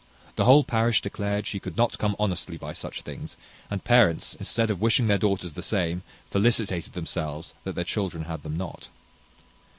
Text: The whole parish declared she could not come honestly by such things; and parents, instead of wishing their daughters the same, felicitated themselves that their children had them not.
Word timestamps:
The 0.35 0.45
whole 0.45 0.63
parish 0.63 1.03
declared 1.03 1.45
she 1.45 1.59
could 1.59 1.77
not 1.77 1.99
come 1.99 2.15
honestly 2.17 2.57
by 2.57 2.73
such 2.73 3.03
things; 3.03 3.37
and 3.69 3.83
parents, 3.83 4.33
instead 4.33 4.71
of 4.71 4.81
wishing 4.81 5.05
their 5.05 5.19
daughters 5.19 5.53
the 5.53 5.61
same, 5.61 6.01
felicitated 6.27 6.93
themselves 6.93 7.53
that 7.65 7.75
their 7.75 7.83
children 7.83 8.23
had 8.23 8.41
them 8.41 8.57
not. 8.57 8.87